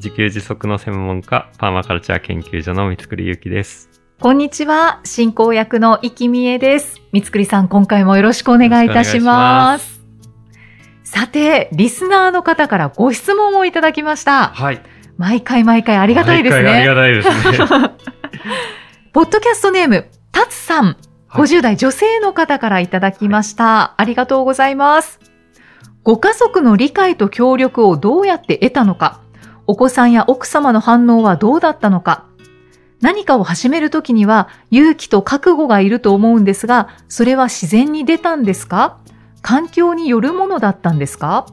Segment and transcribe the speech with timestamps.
[0.00, 3.90] 自給自足の専門家、パーマカルチャー研究所の三つくりゆうきです。
[4.18, 7.02] こんにちは、進行役の生きみえです。
[7.12, 10.00] 三つくりさん、今回もよろしくお願いいたします。
[11.04, 14.48] さて、リスナーの方からご質問をいただきました。
[14.48, 14.80] はい。
[15.18, 16.62] 毎回毎回ありがたいですね。
[16.62, 17.90] 毎回ありがたいですね。
[19.12, 20.96] ポッドキャストネーム、たつさん、はい
[21.32, 23.94] 50代女性の方からいただきました。
[23.98, 25.20] ありがとうございます。
[26.02, 29.20] ご家族の理解と協力をどうやって得たのか、
[29.70, 32.26] お子さんや奥様の反応はどうだったのか、
[33.00, 38.98] 何かを始めるときには勇気と覚悟がいると思うんですが、それは自然に出たんですか？
[39.42, 41.46] 環境によるものだったんですか？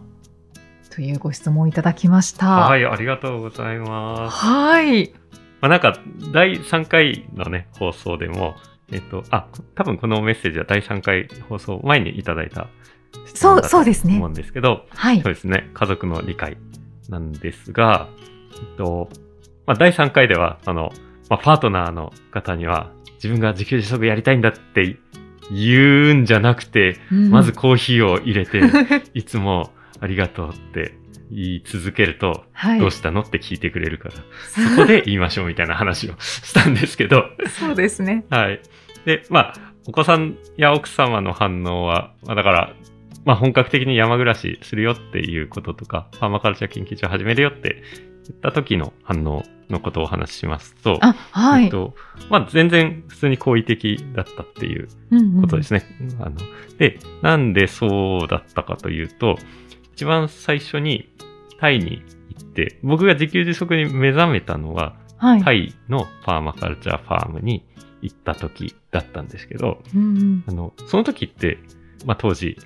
[0.90, 2.48] というご質問をいただきました。
[2.48, 4.36] はい、ありがとうございます。
[4.36, 5.14] はい。
[5.62, 6.00] まあ、なんか、
[6.34, 8.56] 第3回のね、放送でも、
[8.92, 12.68] えっと、あ、多分このメッセージは第3回放送前にいただいた
[13.36, 15.34] そうそうですねと思うんですけど、はいそう。
[15.36, 16.58] ですね、家族の理解
[17.10, 18.10] なんですが、
[18.54, 19.10] えっと、
[19.66, 20.92] まあ、第3回では、あの、
[21.30, 24.98] まあ、パートナーの方には、自分が自給自足やりたいんだって
[25.52, 28.62] 言うんじゃなくて、うんまずコーヒーを入れて、
[29.14, 30.94] いつもありがとうって
[31.32, 32.80] 言い続けると、はい。
[32.80, 34.16] どうしたのって聞いてくれるから、
[34.76, 37.26] そこで言いましょうみたいな話をしたんですけど、
[37.60, 38.26] そうですね。
[38.30, 38.62] はい。
[39.06, 39.54] で、まあ、
[39.88, 42.74] お子さんや奥様の反応は、まあ、だから、
[43.28, 47.84] まあ、本格的に山暮らしするよっていうこととか、パーマカルチャー研究所始めるよって
[48.30, 51.66] 言った時の反応のことをお話ししますと、あ、はい。
[51.66, 51.94] えっと、
[52.30, 54.88] まあ、全然普通に好意的だったっていう
[55.42, 55.84] ことですね。
[56.22, 56.38] あの
[56.78, 59.36] で、なんでそうだったかというと、
[59.94, 61.14] 一番最初に
[61.60, 65.44] タイに行って、僕が自給自足に目覚めたのは、はい。
[65.44, 67.66] タイのパーマカルチャーファームに
[68.02, 71.58] 行った時だったんですけど、うんうんあの、その時って、
[72.06, 72.58] まあ、当時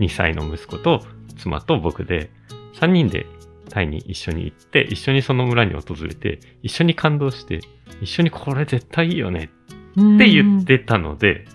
[0.00, 1.02] 2歳の息子と
[1.38, 2.30] 妻と僕で、
[2.74, 3.26] 3人で
[3.68, 7.60] タイに一緒に行って、一緒にその村に訪れて、一緒に感動して、
[8.00, 9.50] 一緒にこれ絶対いいよね
[9.92, 11.46] って言ってたので、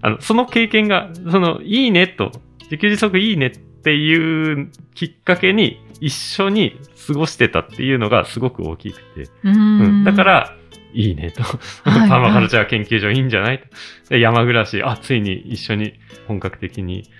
[0.00, 2.32] あの、その経験が、その、いいねと、
[2.64, 9.80] 自給自足いいねっていうきっかけに一緒に過ごしてたっていうのがすごく大きくて、うん。
[9.80, 10.56] うん、だか、ら、
[10.92, 11.42] いいねと。
[11.42, 12.08] はい。
[12.08, 13.62] パーマカルチャー研究所いいんじゃない？
[14.10, 15.94] 山暮らし、あ、ついに一緒に
[16.28, 17.10] 本格的に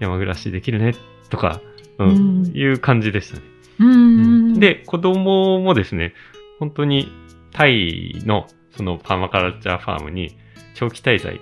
[0.00, 0.94] 山暮らしできるね
[1.30, 1.60] とか、
[1.98, 2.12] うんう
[2.42, 2.46] ん。
[2.54, 4.58] いう感じでしたね。
[4.58, 6.14] で、子供もですね、
[6.58, 7.10] 本当に
[7.52, 10.36] タイのそのパーマカルチャーファームに
[10.74, 11.40] 長期滞在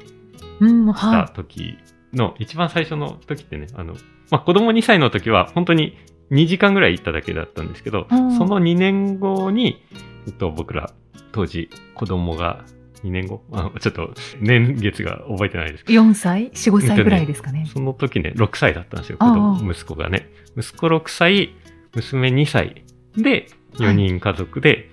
[0.60, 1.78] うん、したは時
[2.12, 3.94] の一番最初の時ってね、あの、
[4.30, 5.96] まあ、子供2歳の時は本当に
[6.30, 8.36] 2時間ぐらい行っただけだったんですけど、うん。
[8.36, 9.82] その2年後に、
[10.26, 10.92] えっと、僕ら
[11.32, 12.64] 当時子供が
[13.04, 15.96] 2年後 あちょっと年月が覚えてないですけい。
[15.96, 17.70] 4歳 ?4、5歳ぐらいですかねど、。
[17.70, 20.28] その時ね、6歳だったんですよ、子あ供あ息子がね。
[20.56, 21.54] 息子6歳、
[21.94, 22.84] 娘2歳
[23.16, 24.90] で4人家族で、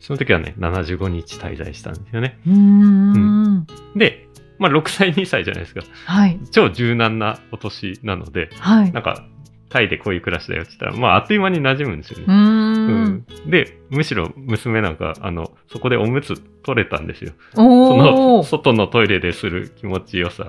[0.00, 2.38] その時はね、75日滞在したんですよね。
[2.46, 3.66] うーん。
[3.96, 4.28] で、
[4.58, 5.82] まあ6歳、2歳じゃないですか。
[6.06, 6.38] はい。
[6.50, 8.92] 超柔軟なお年なので、はい。
[8.92, 9.26] なんか、
[9.68, 12.24] タイでこういう暮らしだよって言ったら、まあ、あっという間に馴染むんですよね。
[12.26, 12.67] うーん。
[12.92, 17.32] うんで、むしろ娘なんか、あの、そこでおむつ取れたんですよ。
[17.54, 18.42] そおの、ー。
[18.42, 20.48] 外のトイレでする気持ちよさ。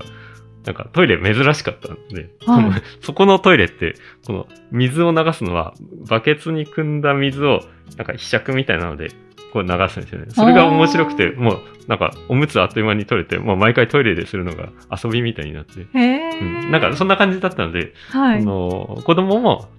[0.66, 3.96] なんか、トイレ珍しかったんで、はい そこのトイレって、
[4.28, 5.74] この、水を流すのは、
[6.10, 7.62] バケツに汲んだ水を、
[7.98, 9.10] なんか、ひしゃくみたいなので、
[9.54, 10.28] こう流すんですよね。
[10.30, 14.70] それが面白くて、もう、なんか、おむつあっという間に取れて、もう毎回トイレでするのが
[15.04, 16.70] 遊びみたいになって、へうんー。
[16.70, 18.42] なんか、そんな感じだったので、はい。
[18.42, 19.70] あの子供も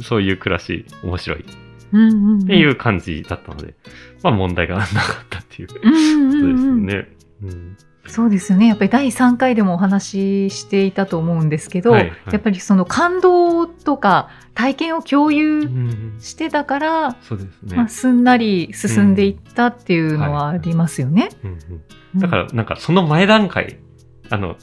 [0.00, 1.44] そういう暮らし面白いっ
[1.92, 2.46] うんうんうん。
[2.46, 3.74] ていう感じだったので、
[4.22, 4.90] まあ問題がなか
[5.22, 6.86] ったっていうことですうん。
[6.86, 7.08] ね。
[7.42, 7.76] うん
[8.08, 8.68] そうですよね。
[8.68, 17.88] やっぱり第3回でもお話ししていたと思うんですけど、はいはいやっぱりその感動とか体験を共う有んしてたから、そうですねまあ、。
[17.88, 21.28] すんなり進んでいったっていうのはありますよね。
[22.16, 23.78] だからなんかその前段階、
[24.30, 24.56] あの、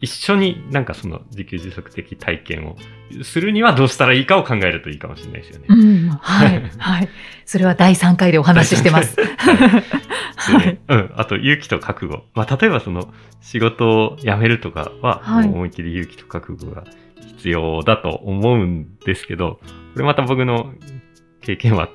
[0.00, 2.76] 一緒になんかその自給自足的体験を
[3.22, 5.66] するにはどうしたらいいかを考えるといいかもしれないですよね。
[5.68, 7.08] うん、はい、 はい。
[7.44, 9.16] それは第3回でお話ししてます。
[9.20, 11.12] はいでねうん。
[11.16, 12.24] あと、勇気と覚悟。
[12.34, 16.84] まあ、例えばその、仕事を辞めるとかは、思いっきり勇気と覚悟が
[17.20, 19.60] 必要だと思うんですけど、
[19.92, 20.72] これまた僕の
[21.42, 21.88] 経験は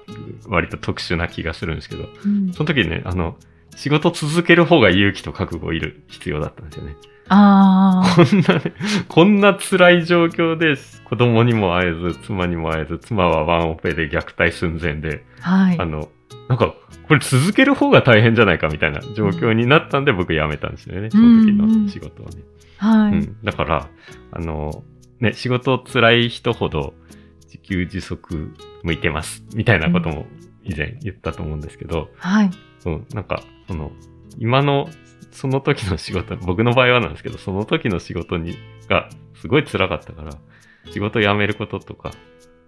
[0.47, 3.37] 割と特殊な気がするんですけど、うんその時ね、あの、
[3.75, 6.95] 仕事続ける方が勇気と覚悟いる必要だったんですよね。
[7.27, 8.15] ああ。
[8.15, 8.73] こんなね、
[9.07, 10.75] こんな辛い状況で
[11.05, 15.85] 子供にも会えず、妻にも会えず、妻はワンオペで虐待寸前で、はいあ。
[15.85, 16.09] の、
[16.47, 16.75] なんか、
[17.07, 22.41] これ続ける方が大変じゃないかみたいな状況になったんで僕辞めたんですよね、その時の仕事をね。
[22.77, 23.13] はい。
[23.13, 23.37] うん。
[23.43, 23.89] だから、
[24.31, 24.83] あの、
[25.19, 26.93] ね、仕事辛い人ほど
[27.45, 30.25] 自給自足向いてます、みたいなことも
[30.63, 32.51] 以前言ったと思うんですけど、はい。
[32.85, 33.91] うん、なんか、その、
[34.37, 34.89] 今の、
[35.31, 38.57] その時の仕事、僕の場合はなんですけど、その時の仕事に、
[38.89, 39.09] が、
[39.41, 40.31] すごい辛かったから、
[40.91, 42.11] 仕事辞めることとか、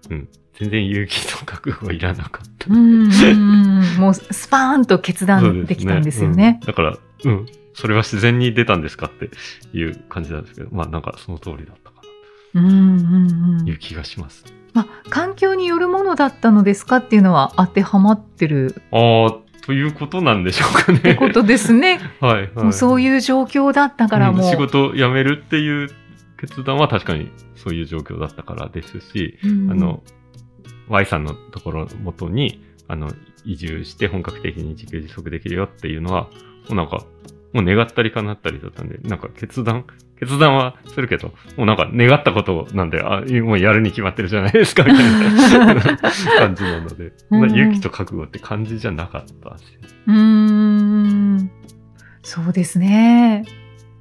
[0.10, 2.74] うん、全然勇気と覚悟いらなかった。
[2.74, 3.98] うんうんうん。
[3.98, 6.60] もうスパーンと決断できたんですよね。
[6.62, 9.30] うんだから、うん、それは自然に出たんですかって
[9.78, 12.02] いう感じなんですけど、まあなんかその通りだったか
[12.54, 13.66] なうんうんうん。
[13.66, 14.46] という気がします。
[14.74, 19.36] まあ、環境によるものだったのですかっていうのは当てはまってるああ、
[19.68, 21.00] ということなんでしょうかね。
[21.00, 22.00] ってことですね。
[22.22, 22.52] はい、はい。
[22.56, 24.48] もうそうういう状況だったからもう。
[24.48, 25.90] ん仕事辞めるっていう
[26.40, 30.04] 決断は確かにそういう状況だったからですし、うんあの、
[30.88, 33.12] Y さんのところのもとに、あの、
[33.44, 36.30] 移住して本格的に自給自足できるよっていうのは、
[36.70, 37.04] なんか、
[37.54, 39.86] もう願ったり叶ったりだったんで、なんか決断、
[40.20, 45.82] 決断はするけど、もうなんか願ったことなんで、あ、もうやるに決まってるじゃないですか、みたいな
[46.40, 49.80] 感じなので、うんうん勇気と覚悟って感じじゃなかったんですよ。
[50.08, 51.52] うーん。
[52.24, 53.46] そうですね。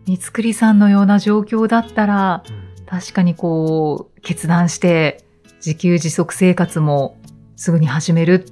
[0.07, 2.43] 三つくりさんのような状況だったら、
[2.87, 5.25] 確かにこう、決断して、
[5.65, 7.19] 自給自足生活も
[7.57, 8.51] すぐに始めるっ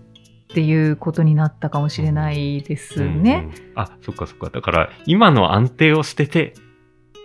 [0.48, 3.06] ていうことになったかもしれないですね。
[3.06, 4.50] うんうんあ、そっかそっか。
[4.50, 6.54] だから、今の安定を捨てて、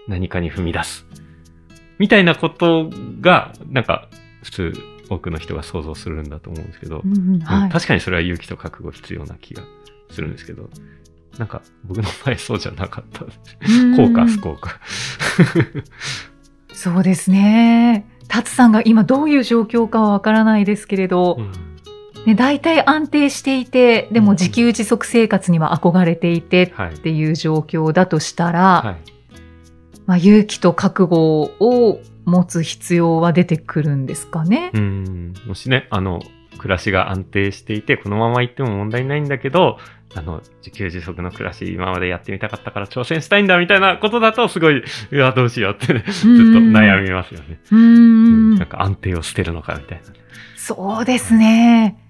[0.07, 1.06] 何かに踏み出す。
[2.00, 2.89] みたいなこと
[3.21, 4.07] が、なんか、
[4.44, 4.74] 普通、
[5.10, 7.69] 多くの人が想像するんだと思うんですけど、うんうんうんはい。
[7.69, 9.63] 確かにそれは勇気と覚悟必要な気が
[10.12, 10.69] するんですけど、
[11.38, 13.31] なんか、僕の場合そうじゃなかったで
[13.68, 13.86] す。
[13.86, 14.80] うんこうか、不幸か。
[16.74, 18.07] そうですね。
[18.27, 21.69] タツさんが今どういう状況かはわからないですけれど、うん
[22.25, 27.00] ね、大体安定していて、でも自給自足生活には憧れていてはいっ。
[27.00, 29.19] ていう状況だとしたら、はい。
[30.06, 31.16] まあ、勇気と覚悟
[31.60, 34.71] を持つ必要は出てくるんですかね。
[34.74, 35.33] うん。
[35.45, 36.19] もしね、あの、
[36.57, 39.77] 暮らしが安定していて、このまま行っても問題ないんだけど、
[40.15, 47.60] あの、自給自足の暮らし今までやってみたかったから挑戦したいんだみたいなことだと、すごい、うわ、どうしようってね、ずっと悩みますよね。
[47.72, 50.06] うーんなんか安定を捨てるのかみたいな。
[50.57, 52.09] そうですね。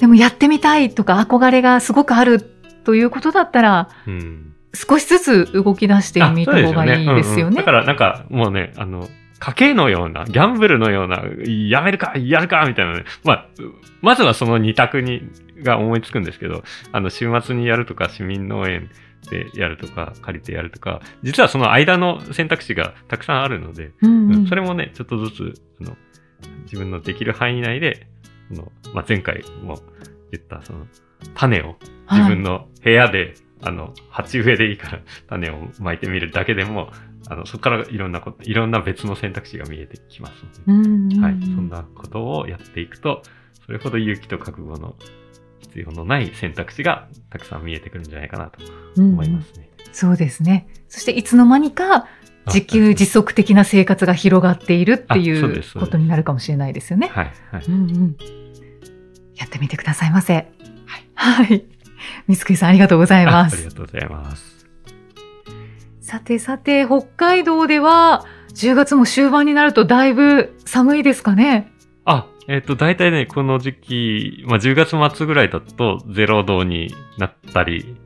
[0.00, 2.40] でもやってみたいとか憧れがすごくある
[2.84, 4.54] ということだったら、うん。
[4.74, 7.42] 少しずつ動き出してみた方がいいですよね。
[7.42, 9.08] うんうんだからなんかもうね、あの、
[9.40, 13.04] 賭けのような、ギャンブルのような、やめるか、やるか、みたいなね。
[13.24, 13.48] まあ、
[14.00, 15.22] まずはその二択に、
[15.62, 16.62] が思いつくんですけど、
[16.92, 18.90] あの、週末にやるとか、市民農園
[19.30, 25.96] でやるとか、借りてやるとか、実はその間の選択肢がたくさんあるので、うんうんそれもね、ちょっとずつ、あの、
[26.64, 28.13] 自分のできる範囲内で、そ
[28.50, 29.78] の、まあ、前回も
[30.30, 30.86] 言った、その、
[31.34, 31.76] 種を
[32.10, 36.90] 自分の部屋で、あの、鉢植えでいいから 種をまいてみるだけでも、
[37.28, 41.40] あの、そこからいろんなこと、いろんな別の選択肢が見えてきますので、うんうんはい。
[41.40, 43.22] そんなことをやっていくと、
[43.64, 44.96] それほど勇気と覚悟の
[45.60, 48.60] 必要のない選択肢がたくさん見えてくるんじゃないかなと
[49.00, 49.70] 思いますね。
[49.92, 50.68] そうですね。
[50.88, 52.06] そしていつの間にか
[52.46, 57.08] 自給自足的な生活が広がっているっていうことになるかもしれないですよね。
[57.08, 57.32] はい。
[57.50, 57.64] はい。
[57.66, 58.16] うんうん。
[59.36, 60.34] やってみてくださいませ。
[60.34, 61.46] はい。
[61.46, 61.64] はい。
[62.28, 63.70] 三つさんありがとうございますあありが。
[63.70, 64.66] とうございます。
[66.00, 71.72] さてさて、北海道では10月も終盤になるとだいぶ寒いですかね。
[72.04, 77.96] あ、えっ、と、大体ね、この時期、まあ、10月末ぐらいだと0度になったり、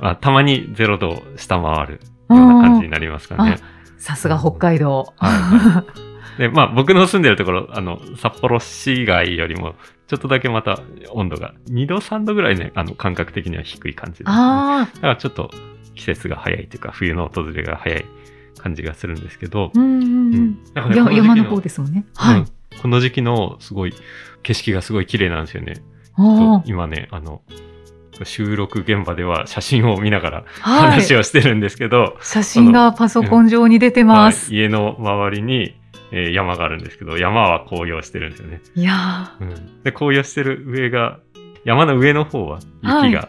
[0.00, 2.00] あたまに0度を下回る
[2.36, 3.58] ような感じになりますかね。
[3.98, 5.12] さすが北海道。
[5.16, 5.84] は
[6.38, 9.74] で、まあ、僕の住んでるところ、あの、札幌市街よりも、
[10.06, 10.80] ちょっとだけまた
[11.12, 14.32] 温度が2度、3度ぐらいね、あの、感覚的には低い感じです、ね。
[14.36, 15.50] ああ、だからちょっと
[15.94, 18.04] 季節が早いというか、冬の訪れが早い
[18.58, 22.06] 感じがするんですけど、うんうんね山の方ですもんね。
[22.16, 22.46] はいうん。
[22.80, 23.94] この時期のすごい、
[24.42, 25.74] 景色がすごい綺麗なんですよね。
[26.16, 27.42] あ今ね、あの、
[28.24, 30.44] 収録現場では写真を見ながら。
[30.60, 34.50] 話をしてるんですけど、写真がパソコン上に出てます。
[34.50, 35.76] はい家の周りに、
[36.12, 38.60] えー山があるんですけど、山は紅葉してるんですよね。
[38.74, 41.18] いやうん、で、紅葉してる上が、
[41.64, 43.28] 山の上の方は雪が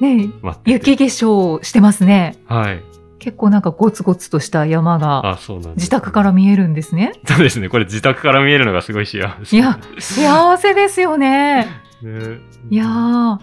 [0.00, 2.36] ー、ね待ってて、雪化粧してますね。
[2.46, 2.82] はい。
[3.22, 5.84] 結構なんかゴツゴツとした山があ、そうなんです。
[5.84, 7.12] 自宅から見えるんですね。
[7.24, 7.68] そうですね。
[7.68, 9.56] これ自宅から見えるのがすごい幸せ。
[9.56, 11.68] いや、幸せですよね。
[12.02, 13.38] ねいやー、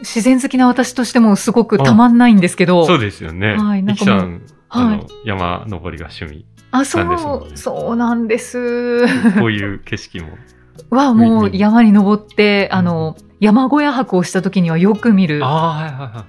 [0.00, 2.84] 自然好きな私としてもすごくたまんないんですけど。
[2.86, 3.56] そうですよね。
[3.56, 4.40] はいなんかもう
[4.70, 6.46] あはいの、山登りが趣味。
[6.70, 9.06] あ、そなんですもんう、ねそうなんです。
[9.38, 10.28] こういう景色も。
[10.90, 15.40] は、もうみ山に登って、あの、山小屋泊をした時にはよく見る。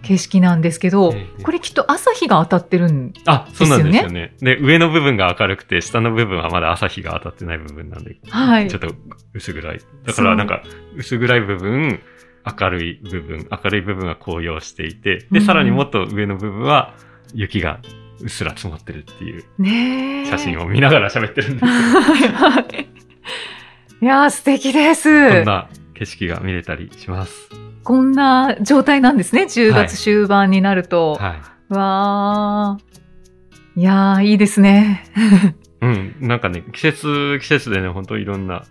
[0.04, 3.14] 景色なんですけどええ、これきっと朝日が当たってるん。
[3.26, 4.36] あ、そうなんですですよね。
[4.42, 8.94] で、上の部分が明るくて、下の部分はまだ朝日が当たってない部分なんで、はいちょっと
[9.34, 9.80] 薄暗い。
[10.06, 10.62] だからなんか、
[10.96, 12.00] 薄暗い部分、
[12.46, 16.94] 明るい部分、明るい部分は紅葉していて、で、うんさらにもっと上の部分は
[17.34, 17.80] 雪が
[18.22, 20.26] うっすら積もってるっていう。
[20.26, 22.90] 写真を見ながら喋ってるんですいはい。
[24.02, 25.10] いやー、素敵です。
[25.30, 27.50] こんな景色が見れたりします。
[27.84, 29.44] こんな状態なんですね。
[29.44, 31.16] 10はい月終盤になると。
[31.16, 31.36] は
[31.70, 31.74] い。
[31.74, 33.80] わー。
[33.80, 35.06] いやー、いいですね。
[35.82, 36.16] うん。
[36.20, 38.64] なんかね、季節、季節でね、本当いろんな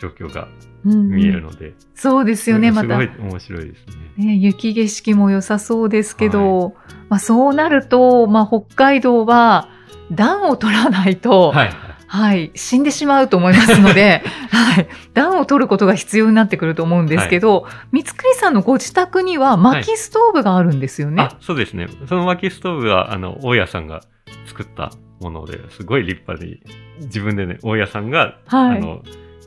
[0.00, 0.48] 状況が
[0.84, 1.74] うん見えるので。
[1.94, 3.10] そうですよね、またすごい。
[3.30, 3.86] 面白いです
[4.18, 4.26] ね。
[4.26, 6.74] ね、雪景色も良さそうですけど、
[7.08, 9.68] まあそうなると、まあ北海道は
[10.12, 11.70] 暖を取らないと、はい。
[12.08, 21.24] はい、死んでしまうと思いますので、 はい、暖を取ることが必要になってくると思うんですけど、三つくりさんのご自宅には薪ストーブがあるんですよね。
[21.24, 21.88] あ、そうですね。
[22.08, 24.02] その薪ストーブは、あの、大家さんが
[24.46, 26.62] 作ったもので、すごい立派に、
[27.00, 28.78] 自分でね、大家さんが、はい。
[28.78, 29.02] あの、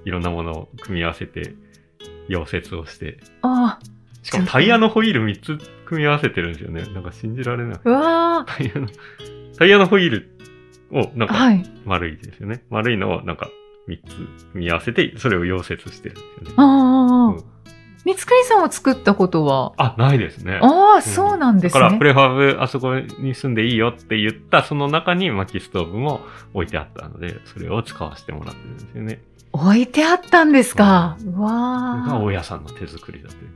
[0.09, 1.53] いろんなものを組み合わせて、
[2.27, 3.77] 溶接をして、あ
[4.23, 6.83] しかもタイヤのホイール3つ組み合わせてるんですよね。
[6.93, 7.79] なんか信じられない。
[7.83, 8.87] うわタイヤの、
[9.57, 10.31] タイヤのホイール
[10.91, 11.31] を、なんー。
[11.31, 11.63] かはい。
[11.85, 12.63] 丸いですよね。
[12.71, 13.49] 丸いのをなんか
[13.87, 14.15] 3つ
[14.51, 16.53] 組み合わせて、それを溶接してるんですよね。
[16.57, 17.43] ああ、うん
[18.05, 19.73] 三つさんを作ったことは？
[19.75, 20.57] あ、ないですね。
[20.63, 22.05] ああ、そうなんですだから、プね。
[22.05, 26.21] レファブあそこに住んでいいよって言った、その中に薪ストーブも
[26.53, 29.21] 置いてあったので、それを使わせてもらってるんですよね。
[29.51, 31.17] 置いてあったんですか？
[31.19, 33.51] うそれがわ大家さんの手作りだという。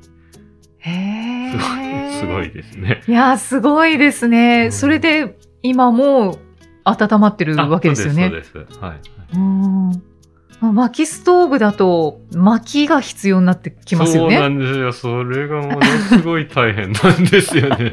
[0.85, 0.89] ー。
[0.89, 2.11] へすごい、え。
[2.19, 2.51] すごい。
[2.51, 3.03] ですね。
[3.07, 4.65] いやー、すごいですね。
[4.65, 6.37] うんそれで、今も
[6.83, 8.27] 温まってるわけですよね。
[8.29, 8.79] そうです、そうです。
[8.79, 8.99] はい。
[9.35, 9.91] うん
[10.61, 14.55] まあ薪ストーブだと、薪が必要になってきますよそうなね。
[14.55, 14.93] んですよ。
[14.93, 17.91] それがものすごい大変なんですよね。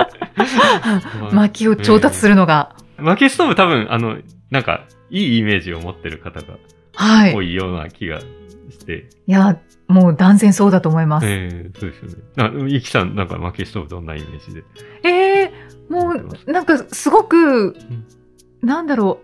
[1.32, 2.76] 薪を調達するのが。
[2.98, 4.18] 薪ストーブ多分、あの、
[4.50, 6.46] なんか、いいイメージを持ってる方が
[7.00, 7.34] はい。
[7.34, 8.26] 多いような気がし
[8.84, 11.26] て、いや、もう断然そうだと思います。
[11.26, 12.16] ええそうですよね。
[12.36, 14.64] な、イキさん、なんか薪ストーブどんなイメージで？
[15.04, 15.52] ええ
[15.88, 17.76] もう、なんかすごく、
[18.62, 19.20] なんだろ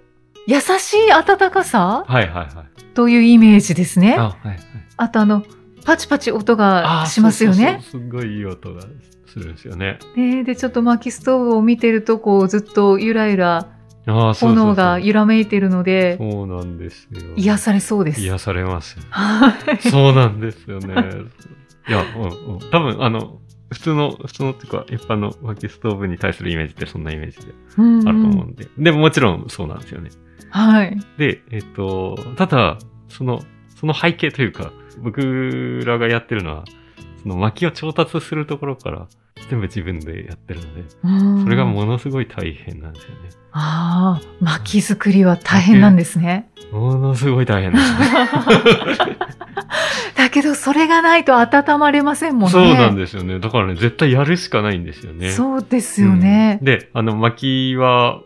[0.48, 2.04] う、優しい温かさ？
[2.08, 2.82] はいはいはい。
[2.94, 4.16] というイメージですね。
[4.18, 4.58] あ、はいはい。
[4.96, 5.44] あとあの、
[5.84, 7.56] パチパチ音があしますよね。
[7.56, 8.82] そうそうそうすごいいい音が
[9.26, 9.98] するんですよね。
[10.16, 13.68] ねで、ちょっと薪ストーブを見てると、こう、ずっとゆらゆら
[14.06, 17.20] 炎が揺らめいてるので、そうなんですよ。
[17.36, 18.20] 癒されそうです。
[18.20, 18.98] 癒されます。
[19.10, 19.90] はい。
[19.90, 20.94] そうなんですよね。
[21.88, 22.70] いや、うんうん。
[22.70, 23.40] 多分、あの、
[23.72, 28.68] 普通の、普通のっていうか、一般の薪ストーブに対するイメージってそんなイメージでうんうんあると思うんで。
[28.78, 30.10] でももちろんそうなんですよね。
[30.50, 30.96] はい。
[31.18, 33.42] で、えっと、ただ、その、
[33.74, 34.72] その背景というか、
[35.02, 36.64] 僕らがやってるのは、
[37.22, 39.08] その薪を調達するところから
[39.48, 43.30] 全部自分でやってるので、うんそれがものすごい大変なんですよね。
[43.52, 46.50] ああ、薪作りは大変なんですね。
[46.72, 49.16] ものすごい大変ですね。
[50.14, 52.50] だけど、それがないと温まれませんもんね。
[52.50, 53.38] そうなんですよね。
[53.38, 55.30] だからね、絶対やるしかないんですよね。
[55.30, 56.64] そうですよねうん。
[56.64, 58.20] で、あの、薪は、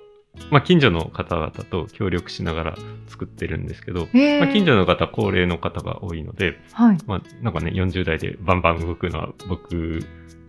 [0.50, 2.74] まあ、近所の方々と協力しながら
[3.08, 6.98] 作ってるんですけど、ええまあ、近所の方、高齢の方が多いので、はい。
[7.06, 10.00] まあ、なんかね、40代でバンバン動くのは僕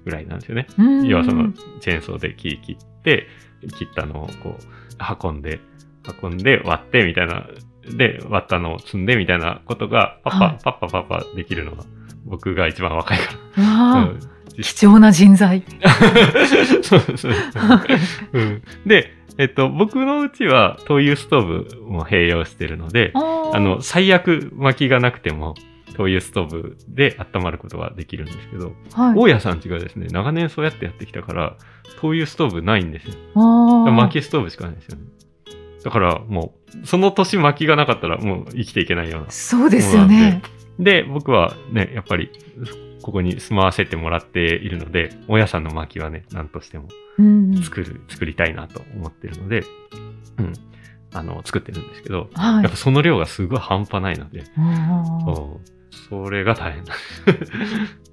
[0.03, 0.67] ぐらいなんですよね。
[0.77, 3.27] うん要はその、チェーンソーで木切って、
[3.77, 5.59] 切ったのをこう、運んで、
[6.21, 7.47] 運んで割ってみたいな、
[7.97, 11.83] で、割ったのを積んでみたいなことが、パッパ、はいパッパパッパできるのは、
[12.25, 13.97] 僕が一番若いかわら。
[13.97, 14.19] あうん
[14.61, 15.63] 貴重な人材。
[16.83, 17.33] そうそう
[18.33, 18.63] うん。
[18.85, 25.55] で、えっと、僕のうちは灯油ストーブも併用してるので、ああの、最悪薪がなくても、
[25.95, 31.57] 灯油ストーブで温まることができるんですけど、はい、大家さんちがですね、長年そうやってやってきたから、
[31.99, 33.15] 灯油ストーブないんですよ。
[33.35, 35.03] 薪ストーブしかないんですよね。
[35.83, 39.31] だからもう、その年薪がなかったらもう生きていけないような。
[39.31, 40.41] そうですよね。
[40.79, 42.31] で、僕はね、やっぱり、
[43.01, 49.63] ここに住まわせてもらっているので、大家さんの薪はね、何としてもうんうん作る、作りたいなと思ってるので、
[50.37, 50.53] うん。
[51.13, 52.77] あの、作ってるんですけど、はいやっぱ。
[52.77, 54.43] その量がすごい半端ないので、う
[56.09, 56.93] それが大変だ。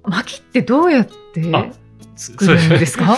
[0.03, 1.67] 薪ってどうやってあ
[2.15, 3.17] 作るんですか？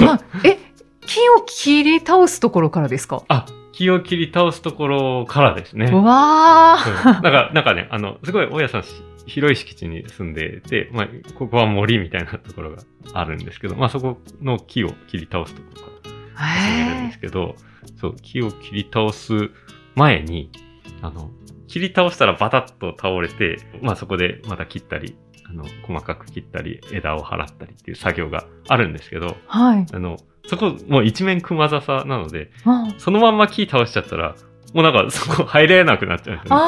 [0.00, 0.58] まあ、え、
[1.06, 3.22] 木を切り倒すところからですか？
[3.28, 5.86] あ、木を切り倒すところからですね。
[5.86, 7.00] うわう。
[7.00, 8.88] んなんか、なんかね、あの、すごい大家さんし
[9.26, 12.82] 広い敷地に住んでて、まあ、ここは森みたいなところが
[13.14, 15.88] あるんですけど、まあ、そこの木を切り倒すところか
[16.36, 17.54] ら始めるんですけど、
[17.98, 19.50] そう、木を切り倒す
[19.94, 20.50] 前に、
[21.00, 21.30] あの、
[21.74, 25.16] 切り倒したらバタッと倒れて、まあそこでまた切ったり、
[25.50, 29.84] あの、細かく切ったり、枝を払ったりっていう作業があるんですけど、はい。
[29.92, 30.16] あの、
[30.46, 34.36] そこもう一面熊笹なので、あそのまんま木倒しちゃったら、
[34.72, 36.62] もうなんかそこ入れなくなっちゃうんですよね。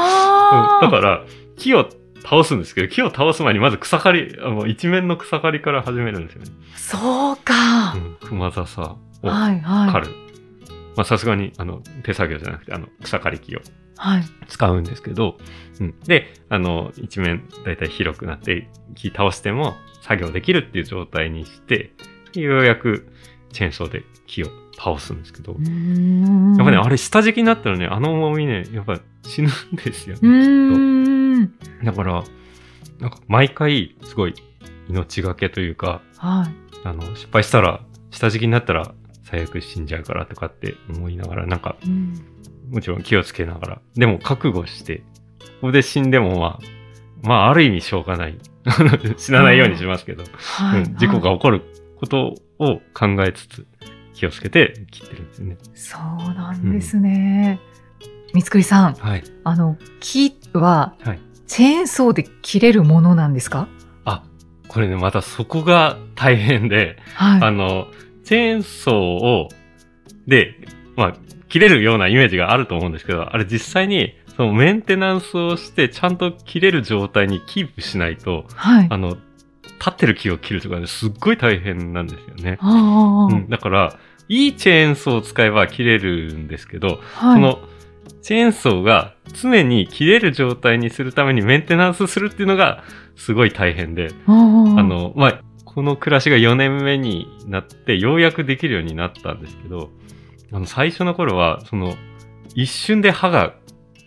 [0.83, 1.25] うんだから、
[1.57, 1.89] 木を
[2.25, 6.51] 倒すんですけど、木を倒す前にまず草刈り、あもう一面の草刈りから始めるんですよね。
[6.75, 7.99] そうかう。
[7.99, 9.93] ん、熊笹をはいはい。
[9.93, 10.07] 刈る。
[10.97, 13.69] まあさすがに、あの、手作業じゃなくて、あの、草刈り機をはい。
[14.49, 15.39] 使うんですけど、
[15.81, 15.95] うん。
[16.01, 21.93] で、あの、一面だいたい広くなって、木倒しても作業できるっていう状態にして、
[22.35, 23.09] ようやく
[23.53, 25.53] チェーンソーで木を倒すんですけど。
[25.53, 25.61] やっ
[26.65, 30.21] ぱね、あれ下敷きになったらね、あの重みね、やっぱ死ぬんですよね。
[30.23, 31.53] うーん。
[31.85, 32.25] だから、
[33.01, 34.35] なんか毎回すごい
[34.89, 36.55] 命がけというか、はい。
[36.85, 42.36] あの、失敗したら、下敷きになったら最悪死んじゃうからとかって思いながら、なんか、うん
[42.71, 44.99] もちろん気をつけながら、でも覚悟して、
[45.61, 46.59] ここで死んでもまあ、
[47.23, 48.39] まあある意味しょうがない。
[49.17, 50.83] 死なないようにしますけど、はい。
[50.83, 51.63] うん事故がはい起こる
[51.97, 53.67] ことを考えつつ、
[54.15, 55.57] 気をつけて切ってるんですよね。
[55.75, 57.61] そうなんですね。
[58.35, 59.25] 三つくりさん、はい。
[59.45, 61.19] あの、木ははい。
[61.47, 63.69] チェーンソーで切れるものなんですか？
[64.05, 64.25] あ、
[64.69, 67.43] これね、またそこが大変で、はい。
[67.43, 67.87] あの、
[68.25, 69.49] チェーンソーを、
[70.27, 70.57] で、
[70.97, 71.17] まあ、
[71.49, 78.87] 切れるようなイメージがあると思うんですけど、あれ実際に、そのメンテナンスをして、ちゃんと切れる状態にキープしないと、はい。
[78.91, 79.17] あの、
[79.79, 82.59] 立ってる木を切るとかね、すっごい大変なんですよね。
[82.63, 83.99] うん、だから、
[84.29, 87.35] いいチェーンソーを使えば切れるんですけど、はい。
[87.35, 87.61] その、
[88.23, 92.83] チェーンソーが常に切れる状態にするためにメンテナンスするっていうのが
[93.15, 99.91] すごい大変で、あ、の、まあ、この暮らしが4年目になって、ようやくできるようになったんですけど、
[100.53, 101.95] あの、最初の頃は、その、
[102.55, 103.55] 一瞬で歯が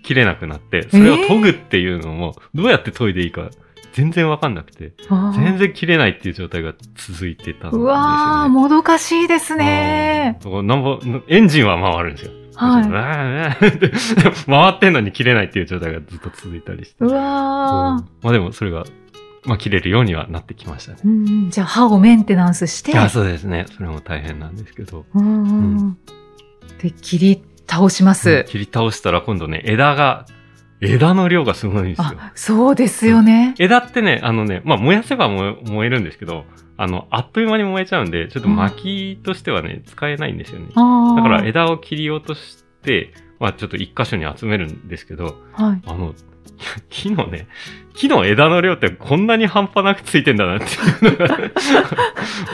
[0.03, 3.49] 切れなくなって、それを研ぐっていうのも、どうやって研いでいいか、
[3.93, 7.77] 全然わかんなくて、あー全然切れないっていう状態が続いてたんですよ、ね。
[7.77, 10.39] うわー、もどかしいですね。
[10.45, 10.67] うん。
[10.67, 12.31] なんぼエンジンは回るんですよ。
[12.55, 12.89] はい
[14.45, 16.95] 回ってんのに切れないっていう状態がずっと続いたりして。
[16.99, 18.23] ううんわー。
[18.23, 18.83] まあでもそれが、
[19.45, 20.99] まあ切れるようにはなってきましたね。
[21.05, 23.65] うん、じゃあ歯をメンテナンスして、あそうですね。
[23.77, 25.05] それも大変なんですけど。
[25.13, 25.97] うんうん
[26.81, 28.45] で、切り倒します。
[28.47, 30.25] 切り倒したら今度ね、枝が、
[30.81, 32.05] 枝の量がすごいんですよ。
[32.17, 33.53] あ、そうですよね。
[33.59, 36.45] 枝ってね、あのね、まあ燃やせば燃え燃えるんですけど、
[36.77, 40.67] あの、あっという間に燃えちゃうんで、ちょっと薪としてはね、使えないんですよね。
[40.75, 45.81] あだからえ、枝を切り落として、まあちょっと一箇所に集めるんですけど、はい。
[45.85, 46.13] あの、
[46.89, 47.47] 木のね、
[47.93, 51.39] 木の枝の量ってこんなに半端なくついてんだなっていうのが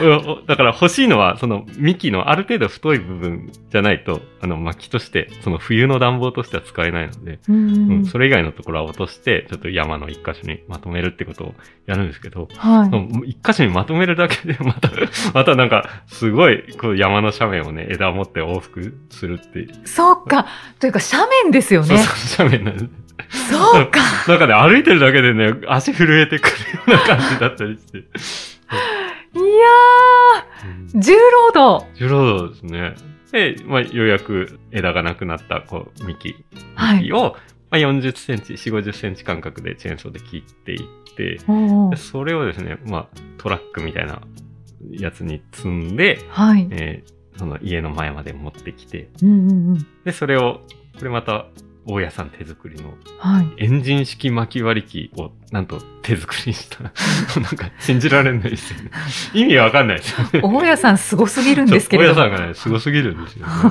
[0.42, 11.56] おだから欲しいのは、その幹のある程度太い部分じゃないと、あの薪として、その冬の暖房としては使えないので、うんうん、それ以外のところは落として、ちょっと山の一箇所にまとめるってことを
[11.86, 12.90] やるんですけど、は
[13.24, 13.30] い。
[13.30, 14.90] 一箇所にまとめるだけで、また、
[15.34, 20.48] またなんか、すごい、こう山の斜面をね、枝を持って往復するって、そうか。
[20.80, 21.88] というか、斜面ですよね。
[21.88, 23.05] そうそう、斜面なんです。
[23.50, 24.02] そうか。
[24.28, 27.98] なんかね、歩いてるだけでね、足震えてくるような感じだったりして。
[29.36, 31.86] いやー、重労働。
[31.96, 32.96] 重労働ですね。
[33.32, 36.36] で、まあ、ようやく枝がなくなった、こう、幹、
[36.76, 37.18] はいま
[37.72, 41.40] あ、40センチ、4、50センチ間隔でチェーンソーで切っていって、
[41.98, 44.22] それをですね、まあ、トラックみたいな
[44.92, 46.68] やつに積んで、はい。
[46.72, 49.88] えーその家の前まで持ってきて、うんうんうん。
[50.04, 50.62] で、それを、
[50.98, 51.48] これまた、
[51.88, 53.54] 大家さん手作りのはい。
[53.58, 56.84] エンジン式巻き割り機をなんと手作りにした。
[57.40, 58.92] なんか信じられないですよね。
[59.34, 60.42] 意味わかんないですよね。
[60.42, 63.54] 大家さんすごすぎるんですけれど大家さんがね、すごすぎるんですよね。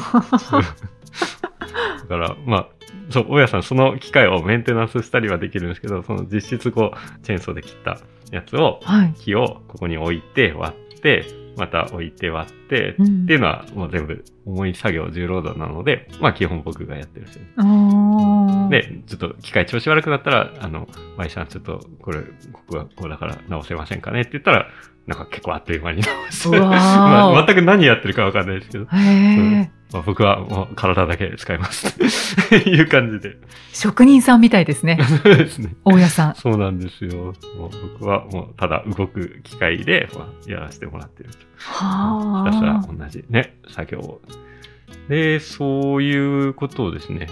[2.08, 2.68] だから、まあ、
[3.10, 7.98] そう、大家さんその機械をメンテナンスしたりはできるんですけど、その実質こう、チェーンソーで切った
[8.30, 9.14] やつを、はい。
[9.18, 11.24] 木をここに置いて割って、
[11.56, 17.48] また置いて割って、うんっていうのはもう全部重い作業重労働なので、まあ基本僕がやってるんですよね。
[18.70, 22.20] で、ちょっと機械調子悪くなったら、あの、マイさんちょっとこれ、
[22.52, 24.68] ここがこうだから直せませんかねって言ったら、
[25.06, 31.88] なんか結構あっという間に直し まあ全く何やってるかわかんないですけど、まあ、僕はもう体だけ使います。
[31.88, 33.36] っ ていう感じで。
[33.72, 34.98] 職人さんみたいですね。
[35.22, 35.74] そうですね。
[35.84, 36.34] 大家さん。
[36.34, 37.34] そうなんですよ。
[37.56, 41.38] もう僕はもうただ動く機械で、まあ、やらせてもらってると。
[41.58, 42.80] はひたすらあ。
[42.92, 44.22] 同じね、作業を。
[45.08, 47.28] で、そういうことをですね、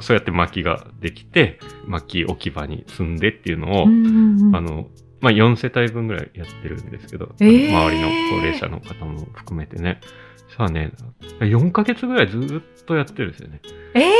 [0.00, 4.88] そうやって薪ができて、薪置き場に積んでっていうのを、うんうんうんあの、
[5.20, 10.00] まあ、4世帯分ぐらいやってるんですけど、えー周りの高齢者の方も含めてね。
[10.56, 10.92] さあね、
[11.40, 12.38] 4ヶ月ぐらいず
[12.80, 13.60] っとやってるんですよね。
[13.94, 14.12] ええ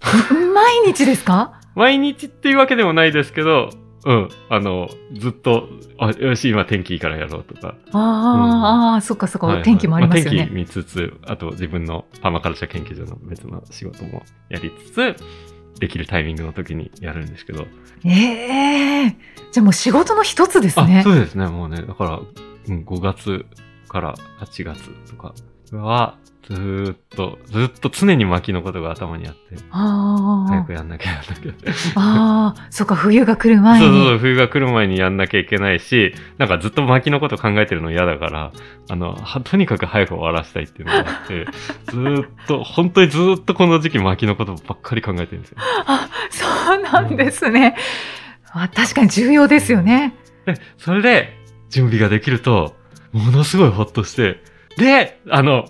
[0.00, 1.60] ー、毎日ですか？
[1.76, 3.70] 毎日っていうわけでもないですけど、
[4.04, 7.74] うん、あの、ずっと、あ、よし、今天気いいからやろうとか。
[7.92, 10.42] あー、あー、そっかそっか、はいはい天気もありますよね。
[10.42, 15.16] あ天気見つつ、あと自分のパーマカルチャー研究所の別の仕事もやりつつ、
[15.80, 17.66] できるタイミングの時にやるんですけど。
[18.04, 19.16] ええ
[19.52, 21.02] じゃあもう仕事の一つですあ、ね。
[21.02, 21.46] そうですね。
[21.46, 22.20] もうね、だから、
[22.68, 23.46] うん、5月
[23.88, 25.34] から8月とか
[25.72, 26.16] は、
[26.48, 31.52] ずーっと、ずーっと常に薪のことが頭にあって、あー早くやんなきゃやんなきゃ。
[31.94, 33.86] あー、そっか、冬が来る前に。
[33.86, 38.52] そうそうそう、冬が来る前にやんなきゃいけないし、なんかずっと薪のこと考えてるの嫌だから、
[38.90, 41.46] あの、はとにかく早く終わらせたいっていうのがあって、
[41.90, 45.58] ずーっと、本当にずーっとこの時期薪のことばっかり考えてるんですよ。
[45.86, 47.74] あ、そうなんですね。
[48.52, 50.14] あ確かに重要ですよね。
[50.44, 51.38] で、それで、
[51.70, 52.76] 準備ができると、
[53.12, 54.42] ものすごいほっとして、
[54.76, 55.66] で、あの、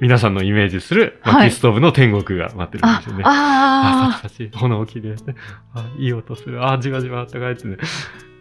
[0.00, 1.48] 皆さんのイメージするはい。
[1.48, 5.34] 薪ストーブの天国が待ってるんあですよね。、あ、あパチパチ、炎きれいで、
[5.74, 7.76] あ、いい音する、あ、じわじわあったかいってね。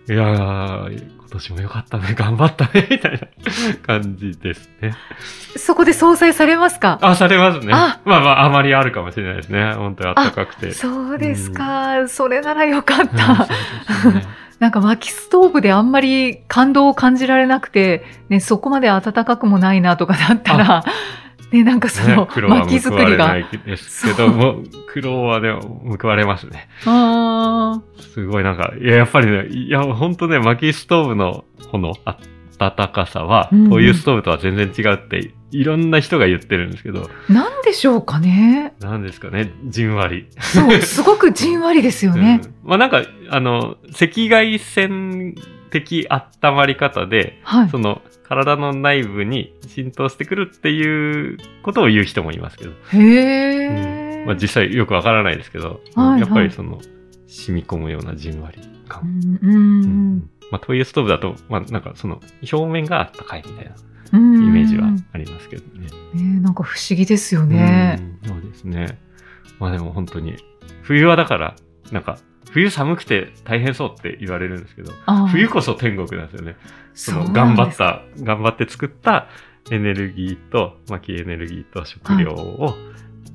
[0.07, 3.19] いやー、今年もよかったね、頑張ったね、みたいな
[3.87, 4.93] 感じですね。
[5.55, 7.73] あ、そこで総裁されますかあ、されますね。
[7.73, 9.73] あまあまあ、あまりあるかもしれないですね。
[9.73, 10.73] 本当にあったかくて。
[10.73, 12.07] そうですか。
[12.07, 13.45] それならよかっうんそうた。
[13.45, 14.25] ですね
[14.65, 20.83] なんか薪ストーブであんまり感動を感じられなくて、ね、そこまで暖かくもないなとかだったら、
[21.51, 23.25] ね、なんかその薪作りが。
[23.25, 25.53] 報われないですけども、苦労はね、
[26.01, 26.67] 報われますね。
[26.87, 27.79] あ
[28.15, 31.93] すごいなんか、いや、やっぱりね、いや、ほんとね、薪ストーブの炎、
[32.57, 38.73] 暖かさは、うんう油ストーブとは全然違うって、いろんな人が言ってるんですけど、ーなんでしょうかね。
[38.79, 40.27] なんですかね、じんわり。
[40.39, 42.41] そう、すごくじんわりですよね。
[42.43, 45.35] うんまあなんか、あの、赤外線
[45.69, 47.69] 的温まり方で、はい。
[47.69, 54.25] その、体の内部に浸透してくるっていうことを言う人もいますけど、へー。
[54.25, 56.81] まあ実際よくわからないですけど、はいはいやっぱりその、
[57.27, 59.03] 染み込むようなじんわりう感。
[59.19, 59.81] んううん
[60.17, 62.19] んまあ灯油ストーブだと、まあなんかその、
[62.51, 65.87] 表面があったかいみたいなうんイメージはありますけどね。
[66.13, 67.99] ねなんか不思議ですよね。
[68.23, 68.99] うんそうですね。
[69.59, 70.35] まあでも本当に、
[70.81, 71.55] 冬はだから、
[71.91, 72.17] なんか、
[72.51, 74.91] 冬寒くて大変そうって言われるんですけど、
[75.31, 76.55] 冬こそ天国なんですよね。
[76.93, 79.27] その頑張った、頑張って作った
[79.71, 82.75] エネルギーと、薪エネルギーと食料を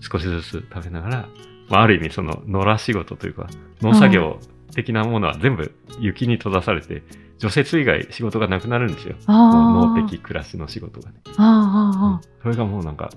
[0.00, 1.28] 少しずつ食べながら、
[1.68, 3.48] まあある意味その野良仕事というか、
[3.82, 4.40] 農作業
[4.74, 7.02] 的なものは全部雪に閉ざされて、
[7.38, 9.16] 除雪以外仕事がなくなるんですよ。
[9.26, 11.16] あもうー農的暮らしの仕事がね。
[11.38, 13.10] あーあそれがもうなんか、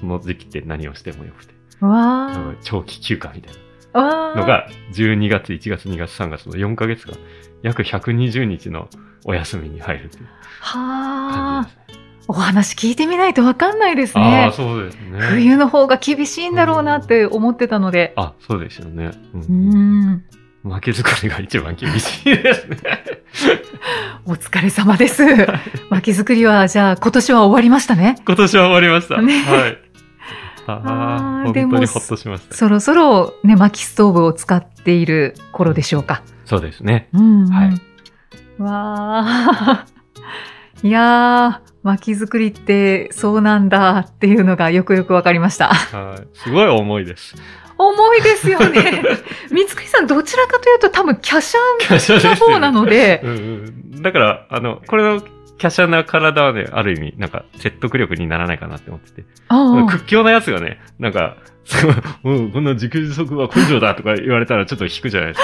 [0.00, 3.54] その時期って何をしてもよくて、わ長期休暇みたい
[3.92, 7.14] なのが、12月、1月、2月、3月の4ヶ月間、
[7.62, 8.88] 約120日の
[9.24, 10.28] お休みに入るという
[10.60, 12.00] は感あじですね。
[12.28, 14.52] お話聞いてみないとわかんないですあねあ、。
[14.52, 15.20] そうですね。
[15.20, 18.12] 冬の方が厳しいんだろうなって思ってたので。
[18.16, 19.10] あ、そうですよね。
[19.34, 19.38] う。
[19.38, 20.24] うんん。
[20.62, 22.76] 負け作りが一番厳しいですね。
[24.26, 25.24] お疲れ様です。
[25.88, 28.16] 薪作りは、じゃあ今年は終わりましたね。
[28.26, 29.22] 今年は終わりました。
[29.22, 29.78] ねはい。
[30.66, 32.54] ああ本当にほっとしました。
[32.54, 36.22] そろそろね、薪ストーブを使っている頃でしょうか。
[36.44, 37.08] そうですね。
[37.12, 37.48] うん、うん。
[37.48, 37.70] はい
[38.58, 39.86] わあ。
[40.82, 45.68] いやー、薪作りってそうなんだっていうのがよくよくわかりました。
[45.68, 46.38] はい。
[46.38, 47.34] すごい重いです。
[47.88, 49.02] 重いですよね。
[49.50, 51.56] 三つくりさんどちらかというと多分華奢
[52.22, 53.32] な方なので、うんう
[53.98, 54.02] ん。
[54.02, 59.24] だから、あの、これの華奢な体はね、ある意味、なんか、説得力にならないかなって思ってて。
[59.90, 61.36] 屈強なやつがね、なんか、
[62.24, 65.38] うん、こんな自給自足は根性だとか言われたらちょっと引くじゃないで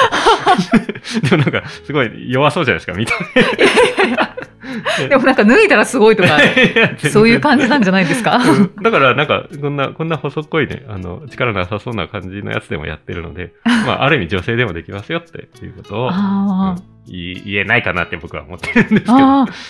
[1.02, 1.28] すか。
[1.36, 4.25] でもなんか、すごい弱そうじゃないですか、見た目。
[5.08, 6.38] でもなんか脱いだらすごいとか、
[7.10, 8.36] そういう感じなんじゃないですか？
[8.36, 8.74] うん。
[8.82, 19.06] だから、なんか、こんな、こんな細っこいね、あの、力なさそうな感じのやつでもやってるので、まあ、ある意味女性でもできますよっていうことを、あうん言えないかなって僕は思ってるんですけど。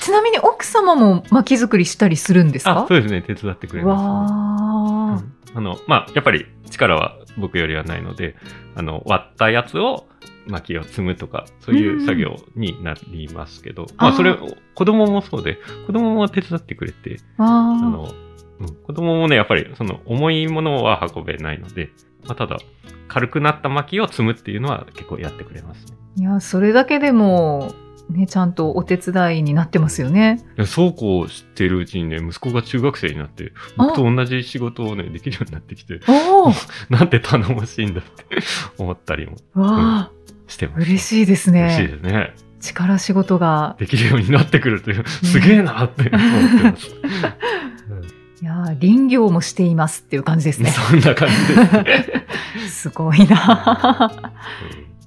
[0.00, 5.18] ちなみに奥様も薪作りしたりするんですあかそうですね、手伝ってくれます、わ
[5.54, 8.36] あ、あの、まあ、やっぱり力は僕よりはないので、
[8.74, 10.06] あの、割ったやつを
[10.46, 14.16] 薪を積むとか、そういう作業になりますけど、まあ、あー。
[14.16, 14.36] それ、
[14.74, 18.12] 子供もそうで、子供も手伝ってくれて、あわの、
[18.60, 21.90] うん、子供もね、やっぱり、その、重いものは運べないので、
[22.24, 22.58] まあ、ただ、
[23.08, 25.94] 軽くなった薪を積むっていうのは結構やってくれますね。
[26.18, 27.74] あいやそれだけでも
[28.08, 30.44] ね、ちゃんとお手伝いになってますよね。
[30.66, 36.00] そうこうしてるうちにね、息子が中学生になって、僕と同じ仕事をね、できるようになってきて、
[36.88, 38.24] なんて頼もしいんだって
[38.78, 39.36] 思ったりも。
[39.54, 40.10] わあ、
[40.48, 40.82] してます。
[40.82, 41.88] 嬉しいです嬉しいね。
[41.88, 42.34] ですね。
[42.60, 43.76] 力仕事が。
[43.78, 46.86] できるようになってくるという、すげえなって思ってます。
[48.42, 50.70] いやー林業もしていますっていう感じですね。
[50.70, 51.84] そんな感じですね。
[52.68, 54.32] すごいな。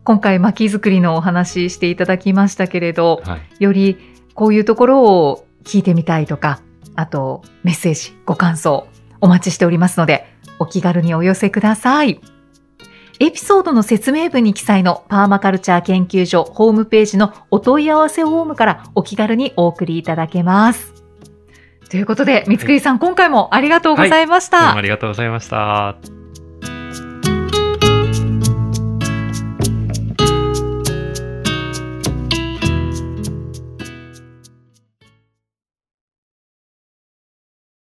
[0.03, 3.63] 今回薪作りのお話ししていただきましたけれど、はい。
[3.63, 3.97] より
[4.33, 6.61] こういうところを聞いてみたいとか、
[6.95, 8.87] あとメッセージ、ご感想
[9.21, 10.25] お待ちしておりますので、
[10.57, 12.19] お気軽にお寄せください。
[13.19, 20.93] エピソードの説明文に記載のパーマカルチャー研究所ホームページのお問い合わせフォームからお気軽にお送りいただけます。
[21.89, 24.59] ということで、三つくりさん、今回もありがとうございました。
[24.59, 26.18] どうもありがとうございました。